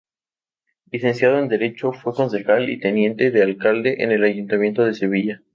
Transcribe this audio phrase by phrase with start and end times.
[0.91, 5.43] Licenciado en derecho, fue concejal y teniente de alcalde en el Ayuntamiento de Sevilla.